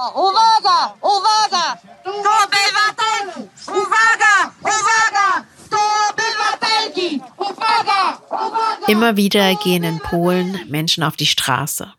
[0.00, 0.94] Uwaga!
[1.02, 1.78] Uwaga!
[2.04, 3.50] To obywatelki!
[3.68, 4.52] Uwaga!
[4.62, 5.44] Uwaga!
[5.70, 5.76] To
[6.08, 7.20] obywatelki!
[7.38, 8.18] Uwaga!
[8.30, 8.86] Uwaga!
[8.88, 11.92] Immer wieder gehen in Polen Menschen auf die Straße.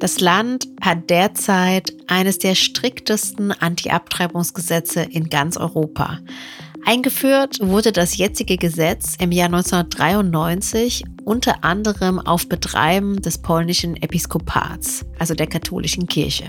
[0.00, 6.18] Das Land hat derzeit eines der striktesten Anti-Abtreibungsgesetze in ganz Europa.
[6.88, 15.04] Eingeführt wurde das jetzige Gesetz im Jahr 1993 unter anderem auf Betreiben des polnischen Episkopats,
[15.18, 16.44] also der katholischen Kirche.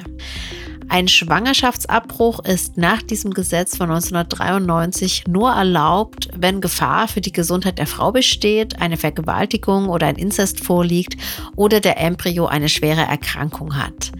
[0.89, 7.79] Ein Schwangerschaftsabbruch ist nach diesem Gesetz von 1993 nur erlaubt, wenn Gefahr für die Gesundheit
[7.79, 11.17] der Frau besteht, eine Vergewaltigung oder ein Inzest vorliegt
[11.55, 14.11] oder der Embryo eine schwere Erkrankung hat.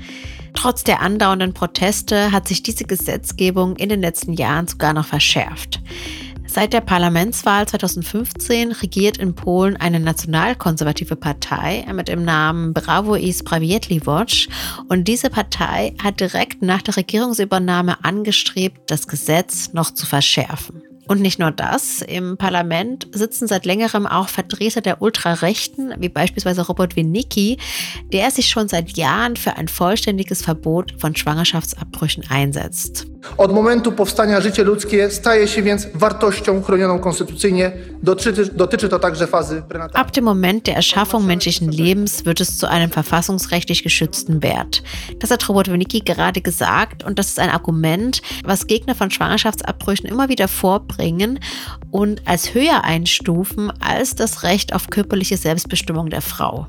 [0.57, 5.79] Trotz der andauernden Proteste hat sich diese Gesetzgebung in den letzten Jahren sogar noch verschärft.
[6.47, 13.31] Seit der Parlamentswahl 2015 regiert in Polen eine nationalkonservative Partei mit dem Namen Bravo i
[13.31, 14.49] Sprawiedliwość
[14.89, 20.81] und diese Partei hat direkt nach der Regierungsübernahme angestrebt, das Gesetz noch zu verschärfen.
[21.07, 26.63] Und nicht nur das, im Parlament sitzen seit längerem auch Vertreter der Ultrarechten, wie beispielsweise
[26.63, 27.57] Robert Winicki,
[28.11, 33.05] der sich schon seit Jahren für ein vollständiges Verbot von Schwangerschaftsabbrüchen einsetzt.
[33.37, 37.71] Od momentu powstania życie ludzkie staje się więc wartością chronioną konstytucyjnie.
[38.03, 40.01] Dotyczy, dotyczy to także fazy prenatalnej.
[40.01, 44.83] Ab dem Moment der Erschaffung menschlichen Lebens wird es zu einem verfassungsrechtlich geschützten Wert.
[45.19, 50.09] Das hat Robert Winicki gerade gesagt und das ist ein Argument, was Gegner von Schwangerschaftsabbrüchen
[50.09, 50.96] immer wieder vorbringen
[51.91, 56.67] und als höher einstufen als das Recht auf körperliche Selbstbestimmung der Frau.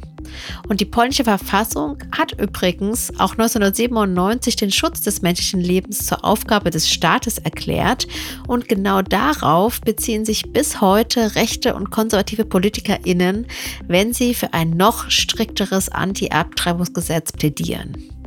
[0.68, 6.70] Und die polnische Verfassung hat übrigens auch 1997 den Schutz des menschlichen Lebens zur Aufgabe
[6.70, 8.06] des Staates erklärt
[8.46, 13.46] und genau darauf beziehen sich bis heute rechte und konservative PolitikerInnen,
[13.86, 18.17] wenn sie für ein noch strikteres Anti-Abtreibungsgesetz plädieren.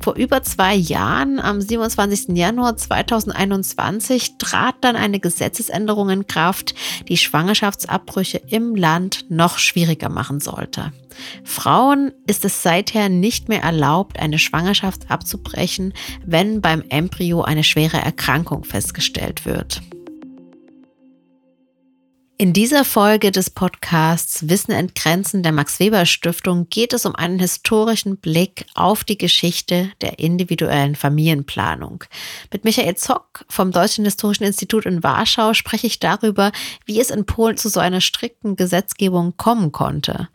[0.00, 2.36] Vor über zwei Jahren, am 27.
[2.36, 6.74] Januar 2021, trat dann eine Gesetzesänderung in Kraft,
[7.08, 10.92] die Schwangerschaftsabbrüche im Land noch schwieriger machen sollte.
[11.44, 15.92] Frauen ist es seither nicht mehr erlaubt, eine Schwangerschaft abzubrechen,
[16.24, 19.82] wenn beim Embryo eine schwere Erkrankung festgestellt wird.
[22.40, 27.40] In dieser Folge des Podcasts Wissen entgrenzen der Max Weber Stiftung geht es um einen
[27.40, 32.04] historischen Blick auf die Geschichte der individuellen Familienplanung.
[32.52, 36.52] Mit Michael Zock vom Deutschen Historischen Institut in Warschau spreche ich darüber,
[36.84, 40.28] wie es in Polen zu so einer strikten Gesetzgebung kommen konnte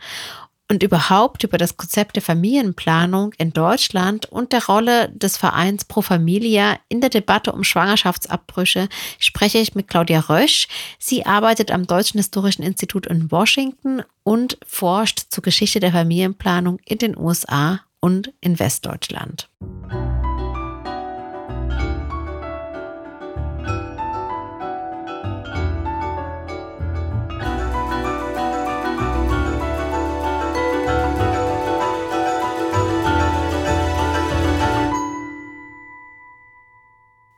[0.69, 6.01] und überhaupt über das Konzept der Familienplanung in Deutschland und der Rolle des Vereins Pro
[6.01, 8.88] Familia in der Debatte um Schwangerschaftsabbrüche
[9.19, 10.68] spreche ich mit Claudia Rösch.
[11.00, 16.97] Sie arbeitet am Deutschen Historischen Institut in Washington und forscht zur Geschichte der Familienplanung in
[16.97, 19.50] den USA und in Westdeutschland.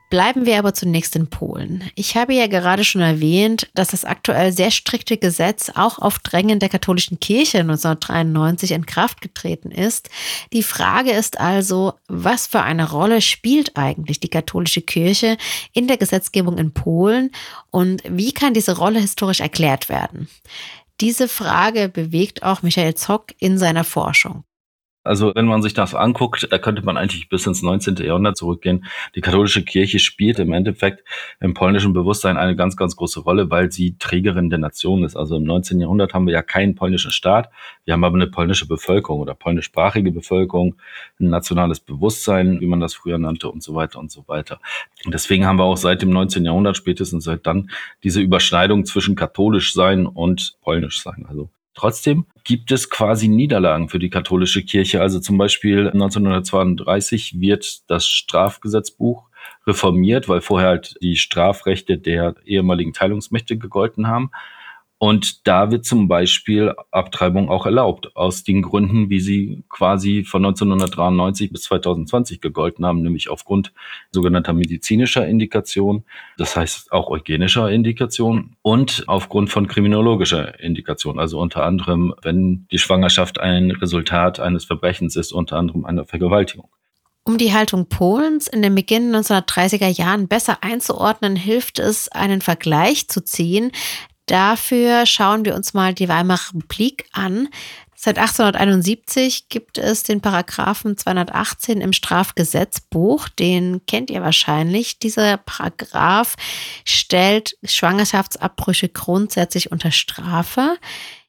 [0.10, 1.90] Bleiben wir aber zunächst in Polen.
[1.96, 6.60] Ich habe ja gerade schon erwähnt, dass das aktuell sehr strikte Gesetz auch auf Drängen
[6.60, 10.10] der katholischen Kirche 1993 in Kraft getreten ist.
[10.54, 15.38] Die Frage ist also, was für eine Rolle spielt eigentlich die katholische Kirche
[15.74, 17.32] in der Gesetzgebung in Polen
[17.72, 20.30] und wie kann diese Rolle historisch erklärt werden?
[21.02, 24.44] Diese Frage bewegt auch Michael Zock in seiner Forschung.
[25.06, 27.96] Also wenn man sich das anguckt, da könnte man eigentlich bis ins 19.
[27.98, 28.86] Jahrhundert zurückgehen.
[29.16, 31.04] Die katholische Kirche spielt im Endeffekt
[31.40, 35.16] im polnischen Bewusstsein eine ganz, ganz große Rolle, weil sie Trägerin der Nation ist.
[35.16, 35.80] Also im 19.
[35.80, 37.50] Jahrhundert haben wir ja keinen polnischen Staat.
[37.86, 40.76] Wir haben aber eine polnische Bevölkerung oder polnischsprachige Bevölkerung,
[41.20, 44.60] ein nationales Bewusstsein, wie man das früher nannte und so weiter und so weiter.
[45.06, 46.44] Und deswegen haben wir auch seit dem 19.
[46.46, 47.70] Jahrhundert, spätestens seit dann,
[48.04, 51.26] diese Überschneidung zwischen katholisch sein und polnisch sein.
[51.30, 55.02] Also Trotzdem gibt es quasi Niederlagen für die katholische Kirche.
[55.02, 59.30] Also zum Beispiel 1932 wird das Strafgesetzbuch
[59.68, 64.32] reformiert, weil vorher halt die Strafrechte der ehemaligen Teilungsmächte gegolten haben.
[64.98, 70.46] Und da wird zum Beispiel Abtreibung auch erlaubt, aus den Gründen, wie sie quasi von
[70.46, 73.74] 1993 bis 2020 gegolten haben, nämlich aufgrund
[74.12, 76.06] sogenannter medizinischer Indikation,
[76.38, 82.80] das heißt auch eugenischer Indikation und aufgrund von kriminologischer Indikation, also unter anderem, wenn die
[82.80, 86.70] Schwangerschaft ein Resultat eines Verbrechens ist, unter anderem einer Vergewaltigung.
[87.28, 93.08] Um die Haltung Polens in den Beginn 1930er Jahren besser einzuordnen, hilft es, einen Vergleich
[93.08, 93.72] zu ziehen,
[94.26, 97.50] Dafür schauen wir uns mal die Weimarer Republik an.
[98.06, 103.30] Seit 1871 gibt es den Paragraphen 218 im Strafgesetzbuch.
[103.30, 105.00] Den kennt ihr wahrscheinlich.
[105.00, 106.36] Dieser Paragraph
[106.84, 110.78] stellt Schwangerschaftsabbrüche grundsätzlich unter Strafe.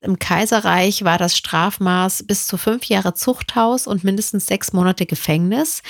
[0.02, 5.82] Im Kaiserreich war das Strafmaß bis zu fünf Jahre Zuchthaus und mindestens sechs Monate Gefängnis.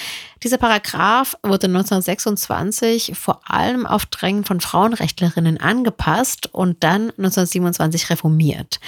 [0.45, 8.79] Dieser Paragraph wurde 1926 vor allem auf Drängen von Frauenrechtlerinnen angepasst und dann 1927 reformiert.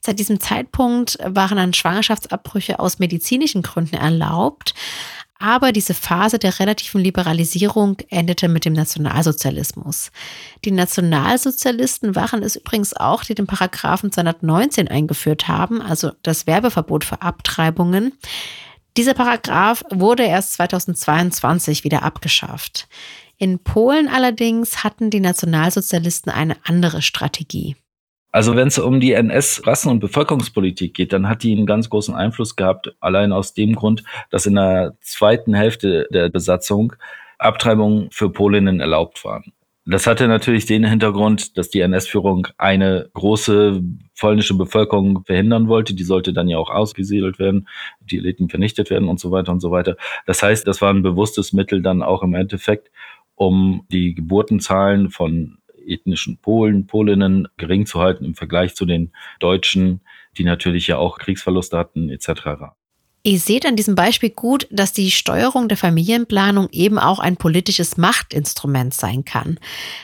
[0.00, 4.74] Seit diesem Zeitpunkt waren dann Schwangerschaftsabbrüche aus medizinischen Gründen erlaubt.
[5.42, 10.12] Aber diese Phase der relativen Liberalisierung endete mit dem Nationalsozialismus.
[10.64, 17.04] Die Nationalsozialisten waren es übrigens auch, die den Paragraphen 219 eingeführt haben, also das Werbeverbot
[17.04, 18.12] für Abtreibungen.
[18.96, 22.86] Dieser Paragraph wurde erst 2022 wieder abgeschafft.
[23.36, 27.74] In Polen allerdings hatten die Nationalsozialisten eine andere Strategie.
[28.32, 32.14] Also wenn es um die NS-Rassen- und Bevölkerungspolitik geht, dann hat die einen ganz großen
[32.14, 36.94] Einfluss gehabt, allein aus dem Grund, dass in der zweiten Hälfte der Besatzung
[37.38, 39.52] Abtreibungen für Polinnen erlaubt waren.
[39.84, 43.82] Das hatte natürlich den Hintergrund, dass die NS-Führung eine große
[44.18, 45.92] polnische Bevölkerung verhindern wollte.
[45.92, 47.68] Die sollte dann ja auch ausgesiedelt werden,
[48.00, 49.96] die Eliten vernichtet werden und so weiter und so weiter.
[50.24, 52.92] Das heißt, das war ein bewusstes Mittel dann auch im Endeffekt,
[53.34, 60.00] um die Geburtenzahlen von ethnischen Polen, Polinnen gering zu halten im Vergleich zu den Deutschen,
[60.36, 62.74] die natürlich ja auch Kriegsverluste hatten etc.
[63.24, 67.96] Ihr seht an diesem Beispiel gut, dass die Steuerung der Familienplanung eben auch ein politisches
[67.96, 69.60] Machtinstrument sein kann.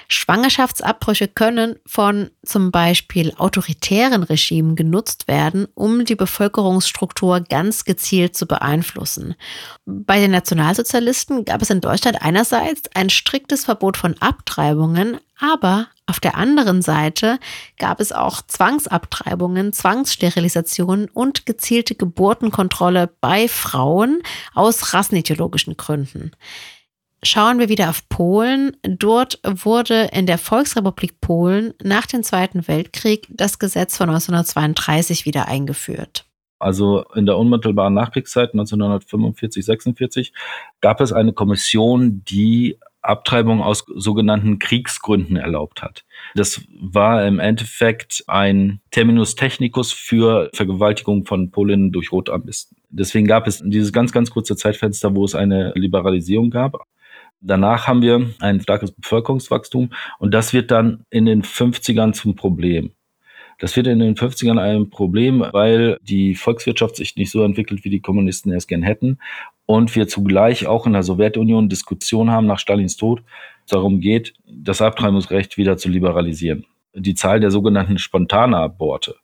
[0.06, 8.46] Schwangerschaftsabbrüche können von zum Beispiel autoritären Regimen genutzt werden, um die Bevölkerungsstruktur ganz gezielt zu
[8.46, 9.34] beeinflussen.
[9.84, 16.20] Bei den Nationalsozialisten gab es in Deutschland einerseits ein striktes Verbot von Abtreibungen, aber auf
[16.20, 17.38] der anderen Seite
[17.78, 24.22] gab es auch Zwangsabtreibungen, Zwangssterilisationen und gezielte Geburtenkontrolle bei Frauen
[24.54, 26.32] aus rassenideologischen Gründen.
[27.22, 28.76] Schauen wir wieder auf Polen.
[28.82, 35.46] Dort wurde in der Volksrepublik Polen nach dem Zweiten Weltkrieg das Gesetz von 1932 wieder
[35.46, 36.24] eingeführt.
[36.58, 40.32] Also in der unmittelbaren Nachkriegszeit 1945, 46
[40.80, 46.04] gab es eine Kommission, die Abtreibung aus sogenannten Kriegsgründen erlaubt hat.
[46.34, 52.76] Das war im Endeffekt ein Terminus technicus für Vergewaltigung von Polinnen durch Rotarmisten.
[52.90, 56.86] Deswegen gab es dieses ganz, ganz kurze Zeitfenster, wo es eine Liberalisierung gab.
[57.40, 62.92] Danach haben wir ein starkes Bevölkerungswachstum und das wird dann in den 50ern zum Problem.
[63.58, 67.90] Das wird in den 50ern ein Problem, weil die Volkswirtschaft sich nicht so entwickelt, wie
[67.90, 69.18] die Kommunisten es gern hätten.
[69.66, 73.22] Und wir zugleich auch in der Sowjetunion Diskussion haben nach Stalins Tod,
[73.68, 76.64] darum geht, das Abtreibungsrecht wieder zu liberalisieren.
[76.94, 79.16] Die Zahl der sogenannten Spontanaborte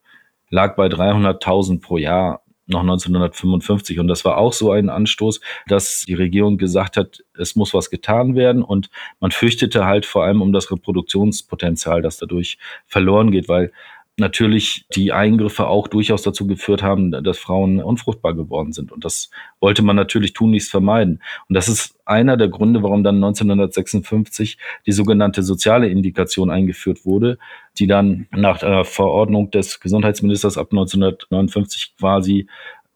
[0.50, 3.98] lag bei 300.000 pro Jahr noch 1955.
[3.98, 7.90] Und das war auch so ein Anstoß, dass die Regierung gesagt hat, es muss was
[7.90, 8.62] getan werden.
[8.62, 8.90] Und
[9.20, 13.72] man fürchtete halt vor allem um das Reproduktionspotenzial, das dadurch verloren geht, weil
[14.16, 18.93] natürlich die Eingriffe auch durchaus dazu geführt haben, dass Frauen unfruchtbar geworden sind.
[18.93, 19.31] Und das
[19.61, 21.20] wollte man natürlich tunlichst vermeiden.
[21.49, 27.38] Und das ist einer der Gründe, warum dann 1956 die sogenannte soziale Indikation eingeführt wurde,
[27.78, 32.46] die dann nach der Verordnung des Gesundheitsministers ab 1959 quasi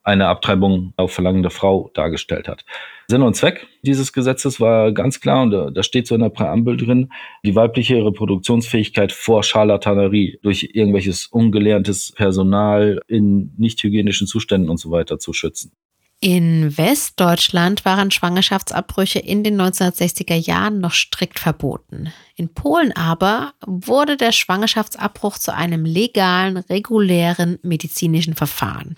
[0.09, 2.65] eine Abtreibung auf Verlangen der Frau dargestellt hat.
[3.09, 6.77] Sinn und Zweck dieses Gesetzes war ganz klar, und da, steht so in der Präambel
[6.79, 7.11] drin,
[7.45, 14.91] die weibliche Reproduktionsfähigkeit vor Scharlatanerie durch irgendwelches ungelerntes Personal in nicht hygienischen Zuständen und so
[14.91, 15.73] weiter zu schützen.
[16.21, 22.13] In Westdeutschland waren Schwangerschaftsabbrüche in den 1960er Jahren noch strikt verboten.
[22.35, 28.97] In Polen aber wurde der Schwangerschaftsabbruch zu einem legalen, regulären medizinischen Verfahren.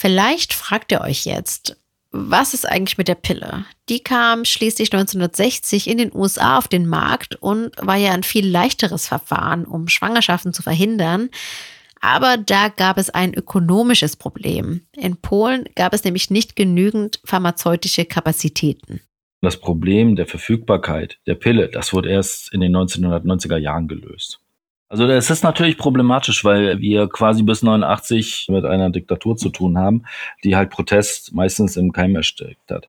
[0.00, 1.76] Vielleicht fragt ihr euch jetzt,
[2.10, 3.66] was ist eigentlich mit der Pille?
[3.90, 8.48] Die kam schließlich 1960 in den USA auf den Markt und war ja ein viel
[8.48, 11.28] leichteres Verfahren, um Schwangerschaften zu verhindern.
[12.00, 14.86] Aber da gab es ein ökonomisches Problem.
[14.96, 19.02] In Polen gab es nämlich nicht genügend pharmazeutische Kapazitäten.
[19.42, 24.39] Das Problem der Verfügbarkeit der Pille, das wurde erst in den 1990er Jahren gelöst.
[24.90, 29.78] Also es ist natürlich problematisch, weil wir quasi bis 89 mit einer Diktatur zu tun
[29.78, 30.02] haben,
[30.42, 32.88] die halt Protest meistens im Keim erstickt hat.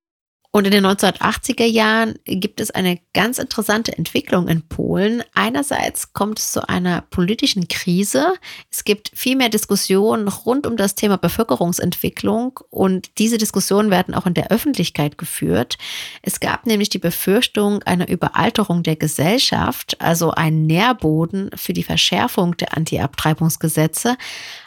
[0.54, 5.24] Und in den 1980er Jahren gibt es eine ganz interessante Entwicklung in Polen.
[5.34, 8.34] Einerseits kommt es zu einer politischen Krise.
[8.70, 14.26] Es gibt viel mehr Diskussionen rund um das Thema Bevölkerungsentwicklung und diese Diskussionen werden auch
[14.26, 15.78] in der Öffentlichkeit geführt.
[16.22, 22.58] Es gab nämlich die Befürchtung einer Überalterung der Gesellschaft, also ein Nährboden für die Verschärfung
[22.58, 24.18] der Anti-Abtreibungsgesetze.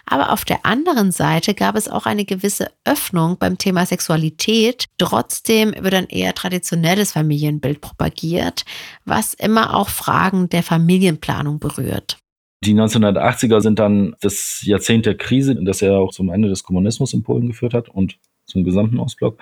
[0.07, 4.85] Aber auf der anderen Seite gab es auch eine gewisse Öffnung beim Thema Sexualität.
[4.99, 8.65] Trotzdem wird ein eher traditionelles Familienbild propagiert,
[9.05, 12.19] was immer auch Fragen der Familienplanung berührt.
[12.65, 17.13] Die 1980er sind dann das Jahrzehnt der Krise, das ja auch zum Ende des Kommunismus
[17.13, 19.39] in Polen geführt hat und zum gesamten Ostblock.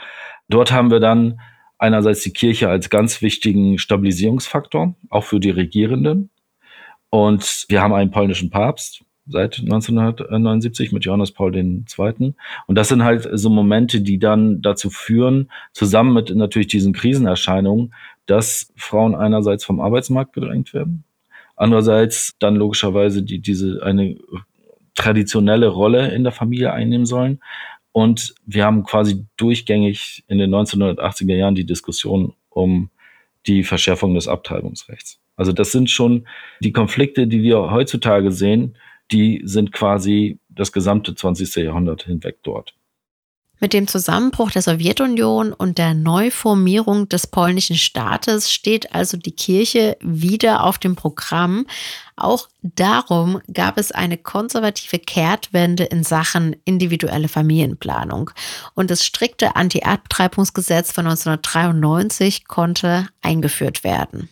[0.49, 1.41] Dort haben wir dann
[1.79, 6.31] einerseits die Kirche als ganz wichtigen Stabilisierungsfaktor, auch für die Regierenden.
[7.11, 12.35] Und wir haben einen polnischen Papst, seit 1979 mit Johannes Paul II.
[12.67, 17.95] Und das sind halt so Momente, die dann dazu führen, zusammen mit natürlich diesen Krisenerscheinungen,
[18.27, 21.05] dass Frauen einerseits vom Arbeitsmarkt gedrängt werden,
[21.57, 24.17] andererseits dann logischerweise die, diese eine
[24.95, 27.41] traditionelle Rolle in der Familie einnehmen sollen.
[27.93, 32.91] Und wir haben quasi durchgängig in den 1980er Jahren die Diskussion um
[33.47, 35.19] die Verschärfung des Abtreibungsrechts.
[35.37, 36.27] Also das sind schon
[36.61, 38.77] die Konflikte, die wir heutzutage sehen,
[39.13, 41.57] die sind quasi das gesamte 20.
[41.57, 42.75] Jahrhundert hinweg dort.
[43.63, 49.97] Mit dem Zusammenbruch der Sowjetunion und der Neuformierung des polnischen Staates steht also die Kirche
[50.01, 51.69] wieder auf dem Programm.
[52.17, 58.33] Auch darum gab es eine konservative Kehrtwende in Sachen individuelle Familienplanung.
[58.75, 64.29] Und das strikte Anti-Abtreibungsgesetz von 1993 konnte eingeführt werden.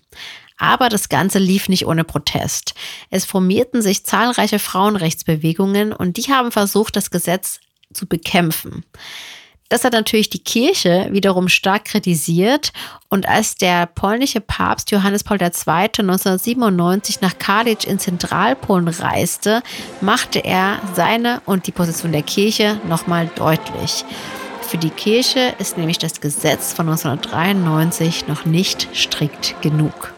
[0.61, 2.75] Aber das Ganze lief nicht ohne Protest.
[3.09, 7.61] Es formierten sich zahlreiche Frauenrechtsbewegungen und die haben versucht, das Gesetz
[7.93, 8.85] zu bekämpfen.
[9.71, 12.73] Das hat natürlich die Kirche wiederum stark kritisiert
[13.09, 15.47] und als der polnische Papst Johannes Paul II.
[15.47, 19.63] 1997 nach Kalisz in Zentralpolen reiste,
[20.01, 24.05] machte er seine und die Position der Kirche nochmal deutlich.
[24.61, 30.13] Für die Kirche ist nämlich das Gesetz von 1993 noch nicht strikt genug.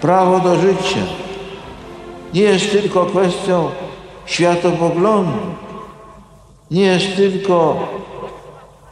[0.00, 1.00] Prawo do życia
[2.34, 3.70] nie jest tylko kwestią
[4.26, 5.38] światopoglądu,
[6.70, 7.88] nie jest tylko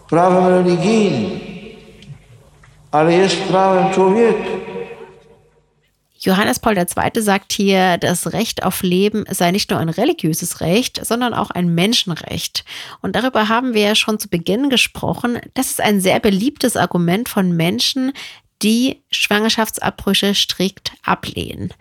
[0.08, 1.40] prawem religijnym,
[2.90, 4.50] ale jest prawem człowieka.
[6.18, 7.22] Johannes Paul II.
[7.22, 11.74] sagt hier, das Recht auf Leben sei nicht nur ein religiöses Recht, sondern auch ein
[11.74, 12.64] Menschenrecht.
[13.00, 15.38] Und darüber haben wir ja schon zu Beginn gesprochen.
[15.54, 18.12] Das ist ein sehr beliebtes Argument von Menschen,
[18.62, 21.72] die Schwangerschaftsabbrüche strikt ablehnen.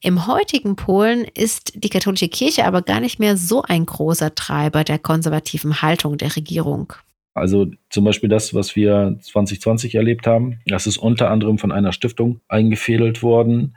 [0.00, 4.84] Im heutigen Polen ist die katholische Kirche aber gar nicht mehr so ein großer Treiber
[4.84, 6.92] der konservativen Haltung der Regierung.
[7.34, 11.92] Also zum Beispiel das, was wir 2020 erlebt haben, das ist unter anderem von einer
[11.92, 13.76] Stiftung eingefädelt worden,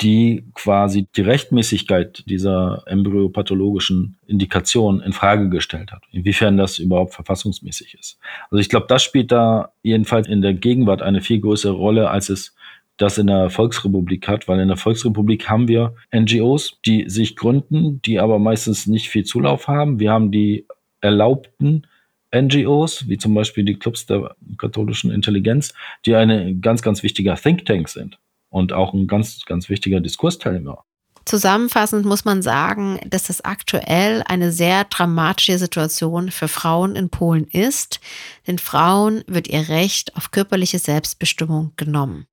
[0.00, 7.94] die quasi die Rechtmäßigkeit dieser embryopathologischen Indikation in Frage gestellt hat, inwiefern das überhaupt verfassungsmäßig
[7.98, 8.18] ist.
[8.50, 12.30] Also ich glaube, das spielt da jedenfalls in der Gegenwart eine viel größere Rolle, als
[12.30, 12.54] es
[12.96, 18.00] das in der Volksrepublik hat, weil in der Volksrepublik haben wir NGOs, die sich gründen,
[18.02, 20.00] die aber meistens nicht viel Zulauf haben.
[20.00, 20.66] Wir haben die
[21.00, 21.86] erlaubten
[22.34, 25.74] NGOs, wie zum Beispiel die Clubs der katholischen Intelligenz,
[26.06, 28.18] die eine ganz, ganz wichtiger Think Tank sind
[28.50, 30.84] und auch ein ganz, ganz wichtiger Diskursteilnehmer.
[31.24, 37.46] Zusammenfassend muss man sagen, dass das aktuell eine sehr dramatische Situation für Frauen in Polen
[37.46, 38.00] ist,
[38.46, 42.26] denn Frauen wird ihr Recht auf körperliche Selbstbestimmung genommen.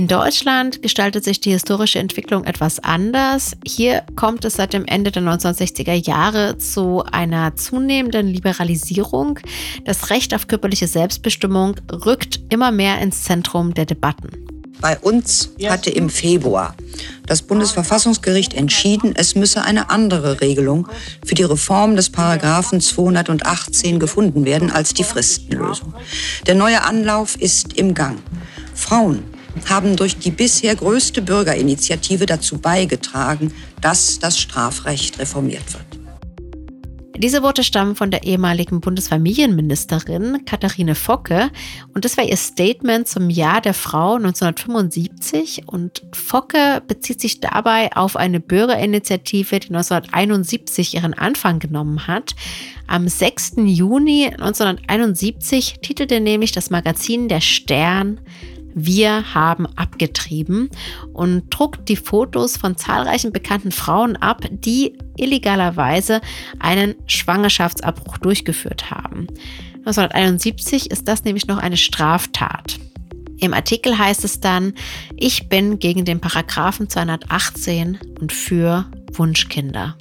[0.00, 3.52] In Deutschland gestaltet sich die historische Entwicklung etwas anders.
[3.66, 9.38] Hier kommt es seit dem Ende der 1960er Jahre zu einer zunehmenden Liberalisierung.
[9.84, 14.30] Das Recht auf körperliche Selbstbestimmung rückt immer mehr ins Zentrum der Debatten.
[14.80, 16.74] Bei uns hatte im Februar
[17.26, 20.88] das Bundesverfassungsgericht entschieden, es müsse eine andere Regelung
[21.22, 25.92] für die Reform des Paragraphen 218 gefunden werden als die Fristenlösung.
[26.46, 28.16] Der neue Anlauf ist im Gang.
[28.74, 29.24] Frauen
[29.68, 36.00] haben durch die bisher größte Bürgerinitiative dazu beigetragen, dass das Strafrecht reformiert wird.
[37.22, 41.50] Diese Worte stammen von der ehemaligen Bundesfamilienministerin Katharine Focke
[41.92, 47.94] und das war ihr Statement zum Jahr der Frau 1975 und Focke bezieht sich dabei
[47.94, 52.34] auf eine Bürgerinitiative, die 1971 ihren Anfang genommen hat.
[52.86, 53.56] Am 6.
[53.66, 58.18] Juni 1971 titelte nämlich das Magazin Der Stern
[58.74, 60.70] Wir haben abgetrieben
[61.12, 66.20] und druckt die Fotos von zahlreichen bekannten Frauen ab, die illegalerweise
[66.58, 69.26] einen Schwangerschaftsabbruch durchgeführt haben.
[69.78, 72.78] 1971 ist das nämlich noch eine Straftat.
[73.38, 74.74] Im Artikel heißt es dann,
[75.16, 79.96] ich bin gegen den Paragraphen 218 und für Wunschkinder.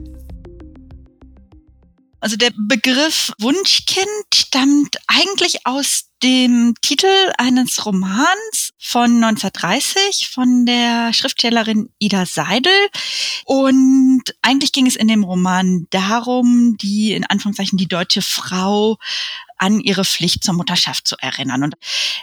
[2.22, 7.08] Also der Begriff Wunschkind stammt eigentlich aus dem Titel
[7.38, 12.74] eines Romans von 1930 von der Schriftstellerin Ida Seidel.
[13.46, 18.98] Und eigentlich ging es in dem Roman darum, die in Anführungszeichen die deutsche Frau
[19.60, 21.63] an ihre Pflicht zur Mutterschaft zu erinnern.
[21.63, 21.75] Und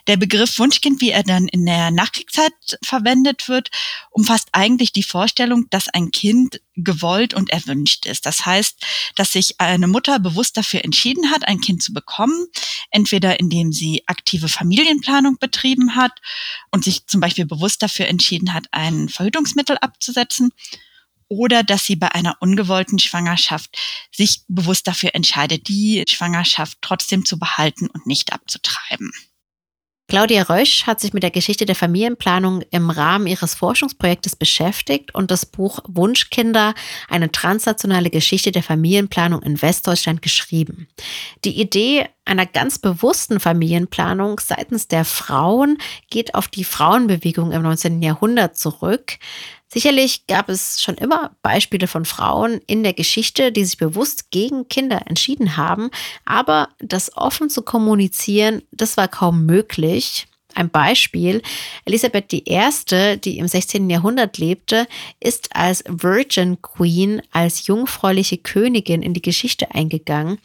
[0.06, 2.52] der Begriff Wunschkind, wie er dann in der Nachkriegszeit
[2.82, 3.70] verwendet wird,
[4.10, 8.26] umfasst eigentlich die Vorstellung, dass ein Kind gewollt und erwünscht ist.
[8.26, 12.46] Das heißt, dass sich eine Mutter bewusst dafür entschieden hat, ein Kind zu bekommen,
[12.90, 16.20] entweder indem sie aktive Familienplanung betrieben hat
[16.70, 20.52] und sich zum Beispiel bewusst dafür entschieden hat, ein Verhütungsmittel abzusetzen
[21.28, 23.76] oder dass sie bei einer ungewollten Schwangerschaft
[24.12, 29.12] sich bewusst dafür entscheidet, die Schwangerschaft trotzdem zu behalten und nicht abzutreiben.
[30.08, 35.32] Claudia Rösch hat sich mit der Geschichte der Familienplanung im Rahmen ihres Forschungsprojektes beschäftigt und
[35.32, 36.74] das Buch Wunschkinder,
[37.08, 40.86] eine transnationale Geschichte der Familienplanung in Westdeutschland geschrieben.
[41.44, 45.78] Die Idee einer ganz bewussten Familienplanung seitens der Frauen
[46.08, 48.00] geht auf die Frauenbewegung im 19.
[48.00, 49.18] Jahrhundert zurück.
[49.68, 54.68] Sicherlich gab es schon immer Beispiele von Frauen in der Geschichte, die sich bewusst gegen
[54.68, 55.90] Kinder entschieden haben,
[56.24, 60.28] aber das offen zu kommunizieren, das war kaum möglich.
[60.54, 61.42] Ein Beispiel,
[61.84, 63.90] Elisabeth I., die im 16.
[63.90, 64.86] Jahrhundert lebte,
[65.20, 70.38] ist als Virgin Queen, als jungfräuliche Königin in die Geschichte eingegangen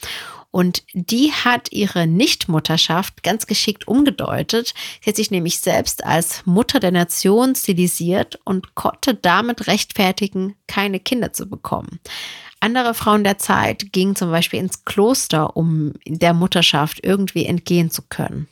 [0.52, 4.74] und die hat ihre Nichtmutterschaft ganz geschickt umgedeutet.
[5.02, 11.00] Sie hat sich nämlich selbst als Mutter der Nation stilisiert und konnte damit rechtfertigen, keine
[11.00, 12.00] Kinder zu bekommen.
[12.60, 18.04] Andere Frauen der Zeit gingen zum Beispiel ins Kloster, um der Mutterschaft irgendwie entgehen zu
[18.04, 18.48] können.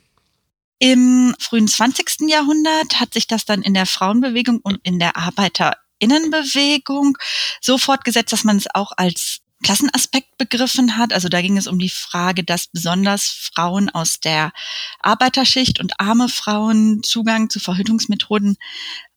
[0.80, 2.28] Im frühen 20.
[2.28, 7.18] Jahrhundert hat sich das dann in der Frauenbewegung und in der Arbeiterinnenbewegung
[7.60, 11.12] so fortgesetzt, dass man es auch als Klassenaspekt begriffen hat.
[11.12, 14.52] Also da ging es um die Frage, dass besonders Frauen aus der
[15.00, 18.56] Arbeiterschicht und arme Frauen Zugang zu Verhütungsmethoden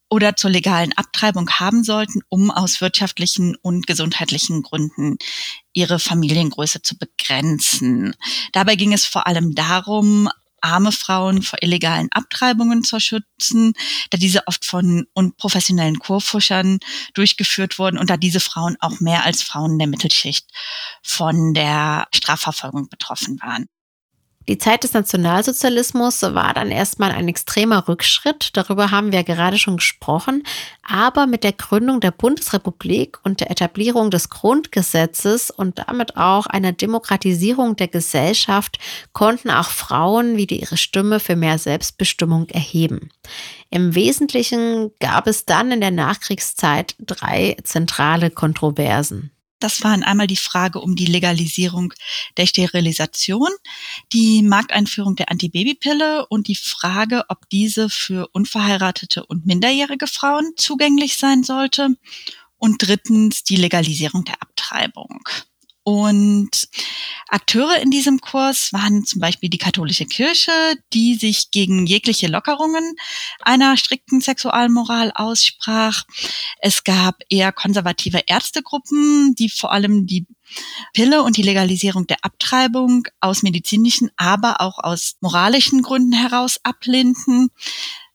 [0.09, 5.17] oder zur legalen Abtreibung haben sollten, um aus wirtschaftlichen und gesundheitlichen Gründen
[5.73, 8.13] ihre Familiengröße zu begrenzen.
[8.51, 10.29] Dabei ging es vor allem darum,
[10.63, 13.73] arme Frauen vor illegalen Abtreibungen zu schützen,
[14.09, 16.79] da diese oft von unprofessionellen Kurfuschern
[17.13, 20.49] durchgeführt wurden und da diese Frauen auch mehr als Frauen der Mittelschicht
[21.03, 23.67] von der Strafverfolgung betroffen waren.
[24.47, 29.77] Die Zeit des Nationalsozialismus war dann erstmal ein extremer Rückschritt, darüber haben wir gerade schon
[29.77, 30.43] gesprochen,
[30.85, 36.73] aber mit der Gründung der Bundesrepublik und der Etablierung des Grundgesetzes und damit auch einer
[36.73, 38.79] Demokratisierung der Gesellschaft
[39.13, 43.09] konnten auch Frauen wieder ihre Stimme für mehr Selbstbestimmung erheben.
[43.69, 49.32] Im Wesentlichen gab es dann in der Nachkriegszeit drei zentrale Kontroversen.
[49.63, 51.93] Das waren einmal die Frage um die Legalisierung
[52.35, 53.47] der Sterilisation,
[54.11, 61.15] die Markteinführung der Antibabypille und die Frage, ob diese für unverheiratete und minderjährige Frauen zugänglich
[61.15, 61.95] sein sollte.
[62.57, 65.21] Und drittens die Legalisierung der Abtreibung.
[65.83, 66.69] Und
[67.27, 70.51] Akteure in diesem Kurs waren zum Beispiel die katholische Kirche,
[70.93, 72.95] die sich gegen jegliche Lockerungen
[73.41, 76.03] einer strikten Sexualmoral aussprach.
[76.59, 80.25] Es gab eher konservative Ärztegruppen, die vor allem die
[80.93, 87.49] Pille und die Legalisierung der Abtreibung aus medizinischen, aber auch aus moralischen Gründen heraus ablehnten.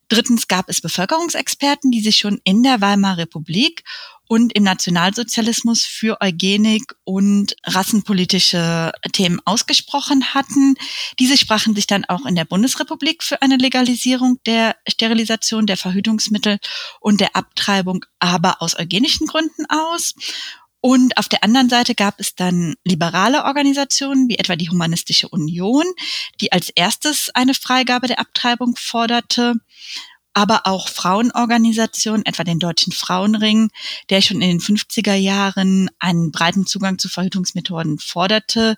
[0.09, 3.85] Drittens gab es Bevölkerungsexperten, die sich schon in der Weimarer Republik
[4.29, 10.75] und im Nationalsozialismus für Eugenik und rassenpolitische Themen ausgesprochen hatten.
[11.19, 16.59] Diese sprachen sich dann auch in der Bundesrepublik für eine Legalisierung der Sterilisation der Verhütungsmittel
[17.01, 20.15] und der Abtreibung, aber aus eugenischen Gründen aus.
[20.81, 25.85] Und auf der anderen Seite gab es dann liberale Organisationen wie etwa die Humanistische Union,
[26.41, 29.55] die als erstes eine Freigabe der Abtreibung forderte
[30.39, 33.71] aber auch Frauenorganisationen, etwa den Deutschen Frauenring,
[34.09, 38.77] der schon in den 50er Jahren einen breiten Zugang zu Verhütungsmethoden forderte,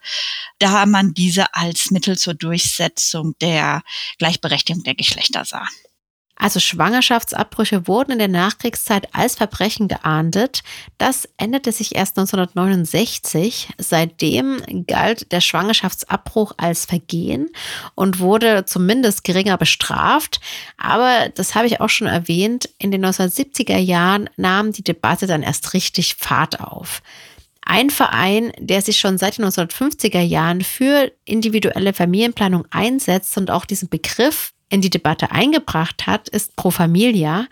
[0.58, 3.82] da man diese als Mittel zur Durchsetzung der
[4.16, 5.66] Gleichberechtigung der Geschlechter sah.
[6.40, 10.62] Also Schwangerschaftsabbrüche wurden in der Nachkriegszeit als Verbrechen geahndet.
[10.96, 13.68] Das änderte sich erst 1969.
[13.76, 17.50] Seitdem galt der Schwangerschaftsabbruch als Vergehen
[17.94, 20.40] und wurde zumindest geringer bestraft.
[20.78, 25.42] Aber das habe ich auch schon erwähnt, in den 1970er Jahren nahm die Debatte dann
[25.42, 27.02] erst richtig Fahrt auf.
[27.60, 33.66] Ein Verein, der sich schon seit den 1950er Jahren für individuelle Familienplanung einsetzt und auch
[33.66, 37.46] diesen Begriff in die Debatte eingebracht hat, ist Pro Familia.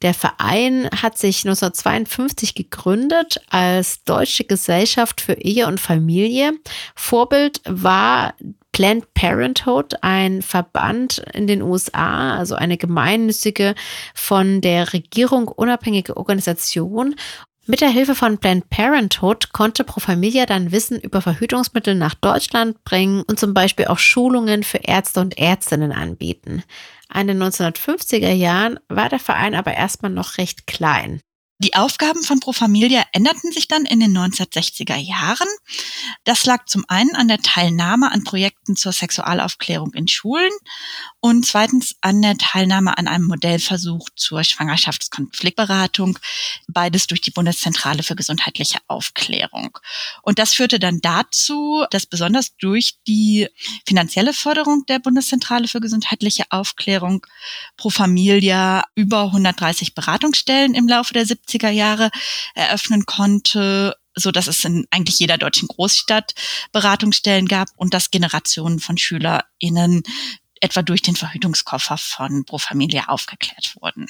[0.00, 6.52] Der Verein hat sich 1952 gegründet als Deutsche Gesellschaft für Ehe und Familie.
[6.96, 8.34] Vorbild war
[8.72, 13.74] Planned Parenthood, ein Verband in den USA, also eine gemeinnützige
[14.14, 17.14] von der Regierung unabhängige Organisation.
[17.64, 22.82] Mit der Hilfe von Planned Parenthood konnte Pro Familia dann Wissen über Verhütungsmittel nach Deutschland
[22.82, 26.64] bringen und zum Beispiel auch Schulungen für Ärzte und Ärztinnen anbieten.
[27.14, 31.20] In den 1950er Jahren war der Verein aber erstmal noch recht klein.
[31.58, 35.46] Die Aufgaben von Pro Familia änderten sich dann in den 1960er Jahren.
[36.24, 40.50] Das lag zum einen an der Teilnahme an Projekten zur Sexualaufklärung in Schulen
[41.24, 46.18] und zweitens an der Teilnahme an einem Modellversuch zur Schwangerschaftskonfliktberatung,
[46.66, 49.78] beides durch die Bundeszentrale für gesundheitliche Aufklärung.
[50.22, 53.46] Und das führte dann dazu, dass besonders durch die
[53.86, 57.24] finanzielle Förderung der Bundeszentrale für gesundheitliche Aufklärung
[57.76, 62.10] Pro Familia über 130 Beratungsstellen im Laufe der 70er Jahre
[62.56, 66.34] eröffnen konnte so dass es in eigentlich jeder deutschen Großstadt
[66.70, 70.02] Beratungsstellen gab und dass Generationen von SchülerInnen
[70.62, 74.06] etwa durch den Verhütungskoffer von Pro Familia aufgeklärt wurden.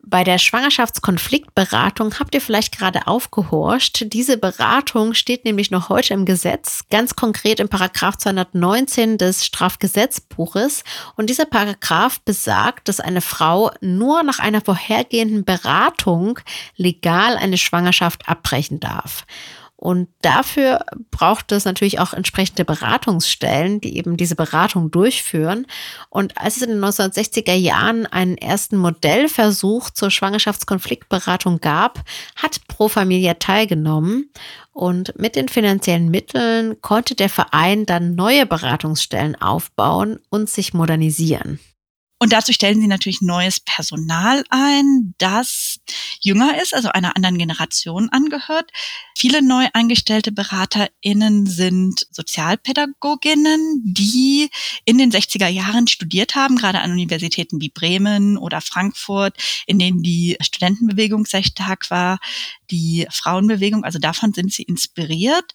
[0.00, 4.12] Bei der Schwangerschaftskonfliktberatung habt ihr vielleicht gerade aufgehorcht.
[4.12, 10.84] Diese Beratung steht nämlich noch heute im Gesetz, ganz konkret im Paragraph 219 des Strafgesetzbuches.
[11.16, 16.38] Und dieser Paragraph besagt, dass eine Frau nur nach einer vorhergehenden Beratung
[16.76, 19.26] legal eine Schwangerschaft abbrechen darf.
[19.80, 25.66] Und dafür braucht es natürlich auch entsprechende Beratungsstellen, die eben diese Beratung durchführen.
[26.10, 32.02] Und als es in den 1960er Jahren einen ersten Modellversuch zur Schwangerschaftskonfliktberatung gab,
[32.34, 34.32] hat Pro Familia teilgenommen.
[34.72, 41.60] Und mit den finanziellen Mitteln konnte der Verein dann neue Beratungsstellen aufbauen und sich modernisieren.
[42.20, 45.78] Und dazu stellen sie natürlich neues Personal ein, das
[46.20, 48.72] jünger ist, also einer anderen Generation angehört.
[49.16, 54.50] Viele neu eingestellte BeraterInnen sind Sozialpädagoginnen, die
[54.84, 60.02] in den 60er Jahren studiert haben, gerade an Universitäten wie Bremen oder Frankfurt, in denen
[60.02, 62.18] die Studentenbewegung sehr stark war,
[62.70, 65.54] die Frauenbewegung, also davon sind sie inspiriert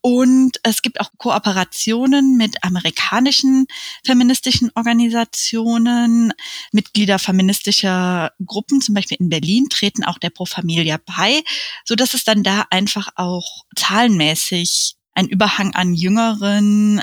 [0.00, 3.66] und es gibt auch Kooperationen mit amerikanischen
[4.04, 6.32] feministischen Organisationen.
[6.70, 11.42] Mitglieder feministischer Gruppen, zum Beispiel in Berlin, treten auch der Pro Familia bei,
[11.84, 17.02] so dass es dann da einfach auch zahlenmäßig ein Überhang an jüngeren,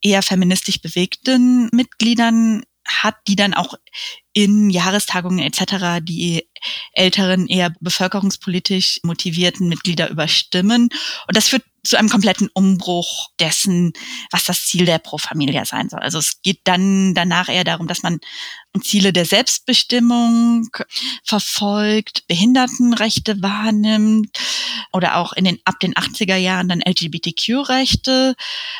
[0.00, 3.74] eher feministisch bewegten Mitgliedern hat, die dann auch
[4.32, 6.02] in Jahrestagungen etc.
[6.02, 6.48] die
[6.92, 10.88] älteren, eher bevölkerungspolitisch motivierten Mitglieder überstimmen.
[11.26, 13.92] Und das führt zu einem kompletten Umbruch dessen,
[14.30, 16.00] was das Ziel der Pro Familia sein soll.
[16.00, 18.20] Also es geht dann danach eher darum, dass man
[18.80, 20.68] Ziele der Selbstbestimmung
[21.24, 24.38] verfolgt, Behindertenrechte wahrnimmt
[24.92, 28.34] oder auch in den ab den 80er Jahren dann LGBTQ-Rechte.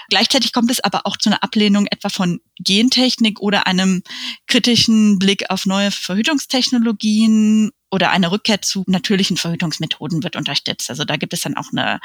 [0.08, 4.02] Gleichzeitig kommt es aber auch zu einer Ablehnung etwa von Gentechnik oder einem
[4.46, 10.88] kritischen Blick auf neue Verhütungstechnologien oder eine Rückkehr zu natürlichen Verhütungsmethoden wird unterstützt.
[10.88, 12.00] Also da gibt es dann auch eine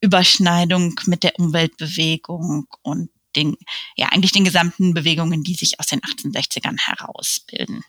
[0.00, 3.56] Überschneidung mit der Umweltbewegung und den,
[3.96, 7.82] ja, eigentlich den gesamten Bewegungen, die sich aus den 1860ern herausbilden.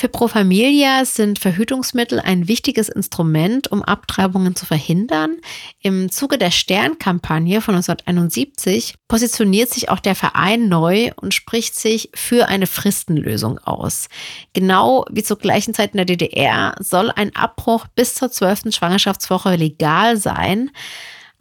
[0.00, 5.36] Für Pro Familia sind Verhütungsmittel ein wichtiges Instrument, um Abtreibungen zu verhindern.
[5.82, 12.08] Im Zuge der Stern-Kampagne von 1971 positioniert sich auch der Verein neu und spricht sich
[12.14, 14.08] für eine Fristenlösung aus.
[14.54, 18.74] Genau wie zur gleichen Zeit in der DDR soll ein Abbruch bis zur 12.
[18.74, 20.70] Schwangerschaftswoche legal sein.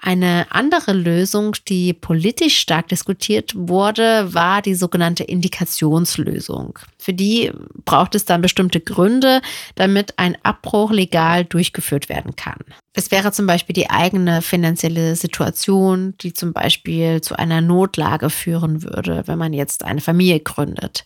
[0.01, 6.79] Eine andere Lösung, die politisch stark diskutiert wurde, war die sogenannte Indikationslösung.
[6.97, 7.51] Für die
[7.83, 9.41] braucht es dann bestimmte Gründe,
[9.75, 12.59] damit ein Abbruch legal durchgeführt werden kann.
[12.93, 18.83] Es wäre zum Beispiel die eigene finanzielle Situation, die zum Beispiel zu einer Notlage führen
[18.83, 21.05] würde, wenn man jetzt eine Familie gründet.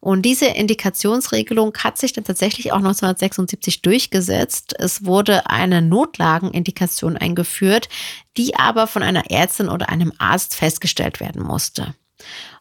[0.00, 4.74] Und diese Indikationsregelung hat sich dann tatsächlich auch 1976 durchgesetzt.
[4.78, 7.88] Es wurde eine Notlagenindikation eingeführt,
[8.36, 11.94] die aber von einer Ärztin oder einem Arzt festgestellt werden musste.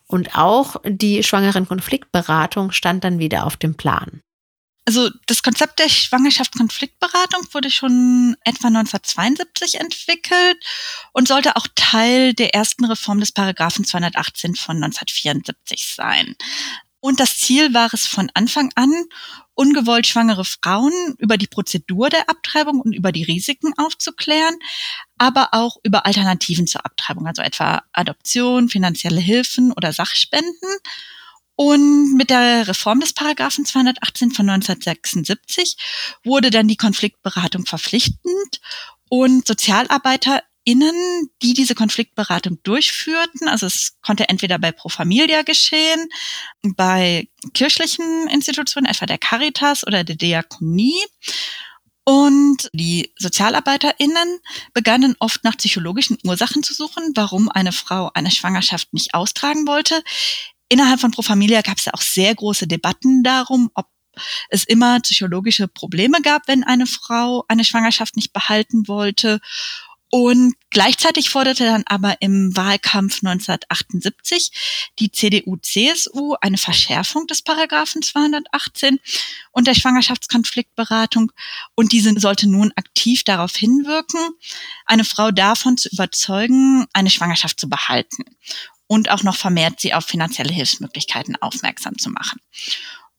[0.08, 4.22] Und auch die Schwangeren-Konfliktberatung stand dann wieder auf dem Plan.
[4.88, 10.64] Also das Konzept der Schwangerschaftskonfliktberatung wurde schon etwa 1972 entwickelt
[11.12, 16.36] und sollte auch Teil der ersten Reform des Paragraphen 218 von 1974 sein.
[17.06, 18.92] Und das Ziel war es von Anfang an,
[19.54, 24.56] ungewollt schwangere Frauen über die Prozedur der Abtreibung und über die Risiken aufzuklären,
[25.20, 30.80] aber auch über Alternativen zur Abtreibung, also etwa Adoption, finanzielle Hilfen oder Sachspenden.
[31.56, 35.78] Und mit der Reform des Paragraphen 218 von 1976
[36.24, 38.62] wurde dann die Konfliktberatung verpflichtend
[39.10, 39.46] und
[40.66, 46.10] SozialarbeiterInnen, die diese Konfliktberatung durchführten, also es konnte entweder bei Pro Familia geschehen,
[46.76, 51.00] bei kirchlichen Institutionen, etwa der Caritas oder der Diakonie,
[52.08, 54.40] und die SozialarbeiterInnen
[54.74, 60.04] begannen oft nach psychologischen Ursachen zu suchen, warum eine Frau eine Schwangerschaft nicht austragen wollte.
[60.70, 63.88] Innerhalb von Pro Familia gab es auch sehr große Debatten darum, ob
[64.50, 69.40] es immer psychologische Probleme gab, wenn eine Frau eine Schwangerschaft nicht behalten wollte.
[70.18, 74.50] Und gleichzeitig forderte dann aber im Wahlkampf 1978
[74.98, 79.02] die CDU-CSU eine Verschärfung des Paragraphen 218
[79.52, 81.34] und der Schwangerschaftskonfliktberatung.
[81.76, 84.22] Und diese sollte nun aktiv darauf hinwirken,
[84.86, 88.24] eine Frau davon zu überzeugen, eine Schwangerschaft zu behalten
[88.88, 92.40] und auch noch vermehrt sie auf finanzielle Hilfsmöglichkeiten aufmerksam zu machen.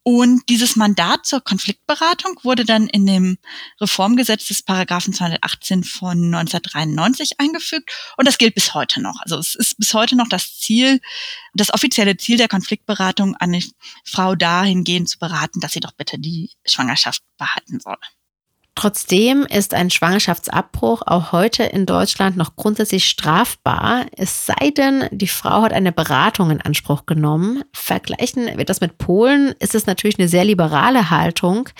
[0.09, 3.39] Und dieses Mandat zur Konfliktberatung wurde dann in dem
[3.81, 9.21] Reformgesetz des Paragraphen 218 von 1993 eingefügt und das gilt bis heute noch.
[9.23, 11.01] Also es ist bis heute noch das Ziel,
[11.55, 13.61] das offizielle Ziel der Konfliktberatung, eine
[14.05, 17.97] Frau dahingehend zu beraten, dass sie doch bitte die Schwangerschaft behalten soll.
[18.77, 25.29] Trotzdem ist ein Schwangerschaftsabbruch auch heute in Deutschland noch grundsätzlich strafbar, es sei denn, die
[25.29, 27.65] Frau hat eine Beratung in Anspruch genommen.
[27.73, 31.71] Vergleichen wir das mit Polen, ist es natürlich eine sehr liberale Haltung.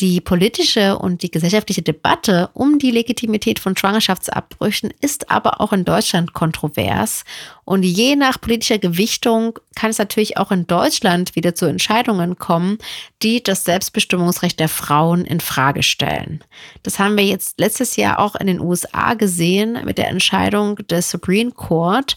[0.00, 5.84] Die politische und die gesellschaftliche Debatte um die Legitimität von Schwangerschaftsabbrüchen ist aber auch in
[5.84, 7.24] Deutschland kontrovers.
[7.64, 12.78] Und je nach politischer Gewichtung kann es natürlich auch in Deutschland wieder zu Entscheidungen kommen,
[13.24, 16.44] die das Selbstbestimmungsrecht der Frauen in Frage stellen.
[16.84, 21.10] Das haben wir jetzt letztes Jahr auch in den USA gesehen mit der Entscheidung des
[21.10, 22.16] Supreme Court,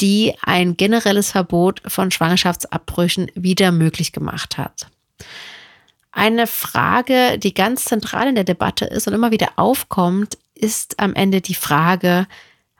[0.00, 4.86] die ein generelles Verbot von Schwangerschaftsabbrüchen wieder möglich gemacht hat.
[6.12, 11.14] Eine Frage, die ganz zentral in der Debatte ist und immer wieder aufkommt, ist am
[11.14, 12.26] Ende die Frage,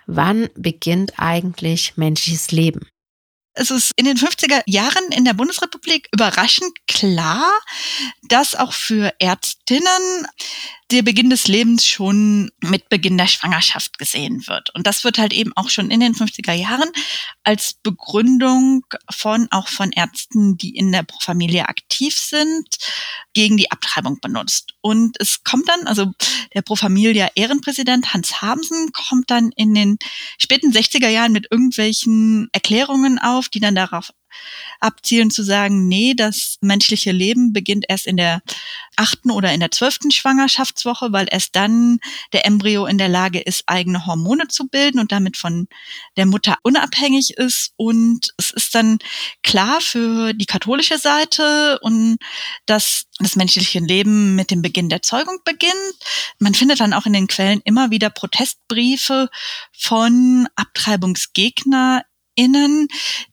[0.07, 2.89] wann beginnt eigentlich menschliches Leben?
[3.55, 7.51] Es ist in den 50er Jahren in der Bundesrepublik überraschend klar,
[8.23, 10.27] dass auch für Ärztinnen
[10.91, 14.71] der Beginn des Lebens schon mit Beginn der Schwangerschaft gesehen wird.
[14.75, 16.91] Und das wird halt eben auch schon in den 50er Jahren
[17.45, 22.77] als Begründung von, auch von Ärzten, die in der Familie aktiv sind,
[23.33, 24.75] gegen die Abtreibung benutzt.
[24.81, 26.13] Und es kommt dann, also
[26.55, 29.99] der Pro Familia Ehrenpräsident Hans Hamsen kommt dann in den
[30.39, 34.13] späten 60er Jahren mit irgendwelchen Erklärungen auf, die dann darauf
[34.81, 38.43] abzielen zu sagen, nee, das menschliche Leben beginnt erst in der
[38.97, 41.99] achten oder in der zwölften Schwangerschaftswoche, weil erst dann
[42.33, 45.69] der Embryo in der Lage ist, eigene Hormone zu bilden und damit von
[46.17, 47.73] der Mutter unabhängig ist.
[47.77, 48.99] Und es ist dann
[49.43, 52.19] klar für die katholische Seite und
[52.67, 55.75] dass das menschliche Leben mit dem Beginn der Zeugung beginnt.
[56.39, 59.29] Man findet dann auch in den Quellen immer wieder Protestbriefe
[59.73, 62.03] von Abtreibungsgegner
[62.41, 62.89] Innen,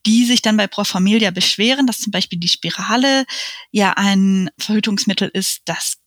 [0.06, 3.26] die sich dann bei Pro Familia beschweren, dass zum Beispiel die Spirale
[3.72, 5.98] ja ein Verhütungsmittel ist, das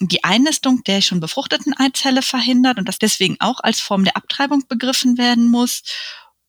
[0.00, 4.66] die Einnistung der schon befruchteten Eizelle verhindert und das deswegen auch als Form der Abtreibung
[4.68, 5.82] begriffen werden muss.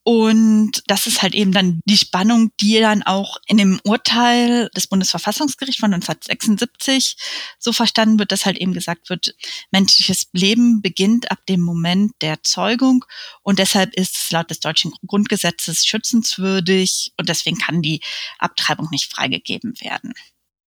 [0.03, 4.87] Und das ist halt eben dann die Spannung, die dann auch in dem Urteil des
[4.87, 7.17] Bundesverfassungsgerichts von 1976
[7.59, 9.35] so verstanden wird, dass halt eben gesagt wird,
[9.69, 13.05] menschliches Leben beginnt ab dem Moment der Zeugung
[13.43, 18.01] und deshalb ist es laut des deutschen Grundgesetzes schützenswürdig und deswegen kann die
[18.39, 20.13] Abtreibung nicht freigegeben werden.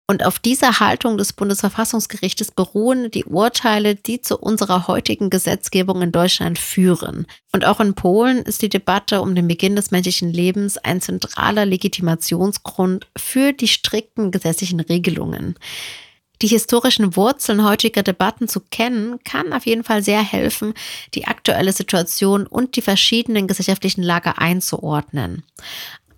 [0.07, 6.13] Und auf dieser Haltung des Bundesverfassungsgerichtes beruhen die Urteile, die zu unserer heutigen Gesetzgebung in
[6.13, 7.27] Deutschland führen.
[7.53, 11.65] Und auch in Polen ist die Debatte um den Beginn des menschlichen Lebens ein zentraler
[11.65, 15.55] Legitimationsgrund für die strikten gesetzlichen Regelungen.
[16.43, 20.75] Die historischen Wurzeln heutiger Debatten zu kennen, kann auf jeden Fall sehr helfen,
[21.15, 25.45] die aktuelle Situation und die verschiedenen gesellschaftlichen Lager einzuordnen.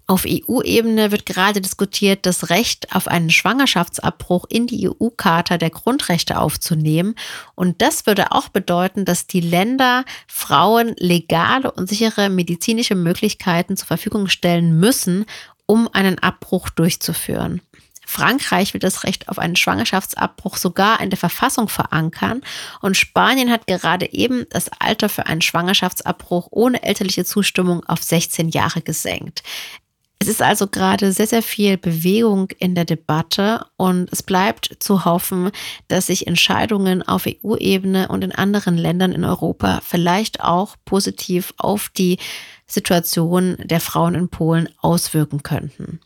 [0.08, 6.38] Auf EU-Ebene wird gerade diskutiert, das Recht auf einen Schwangerschaftsabbruch in die EU-Charta der Grundrechte
[6.38, 7.16] aufzunehmen.
[7.56, 13.88] Und das würde auch bedeuten, dass die Länder Frauen legale und sichere medizinische Möglichkeiten zur
[13.88, 15.26] Verfügung stellen müssen,
[15.66, 17.60] um einen Abbruch durchzuführen.
[18.08, 22.42] Frankreich will das Recht auf einen Schwangerschaftsabbruch sogar in der Verfassung verankern
[22.80, 28.50] und Spanien hat gerade eben das Alter für einen Schwangerschaftsabbruch ohne elterliche Zustimmung auf 16
[28.50, 29.42] Jahre gesenkt.
[30.26, 35.04] Es ist also gerade sehr, sehr viel Bewegung in der Debatte und es bleibt zu
[35.04, 35.52] hoffen,
[35.86, 41.90] dass sich Entscheidungen auf EU-Ebene und in anderen Ländern in Europa vielleicht auch positiv auf
[41.96, 42.18] die
[42.66, 46.00] Situation der Frauen in Polen auswirken könnten.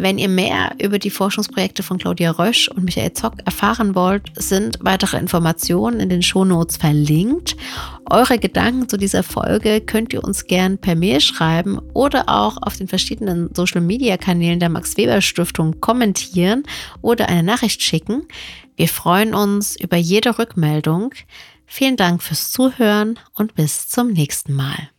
[0.00, 4.78] Wenn ihr mehr über die Forschungsprojekte von Claudia Rösch und Michael Zock erfahren wollt, sind
[4.80, 7.56] weitere Informationen in den Shownotes verlinkt.
[8.08, 12.76] Eure Gedanken zu dieser Folge könnt ihr uns gern per Mail schreiben oder auch auf
[12.76, 16.62] den verschiedenen Social Media Kanälen der Max Weber Stiftung kommentieren
[17.02, 18.22] oder eine Nachricht schicken.
[18.76, 21.12] Wir freuen uns über jede Rückmeldung.
[21.66, 24.90] Vielen Dank fürs Zuhören und bis zum nächsten Mal.